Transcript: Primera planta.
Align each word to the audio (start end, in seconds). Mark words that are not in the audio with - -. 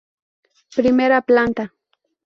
Primera 0.77 1.21
planta. 1.21 1.71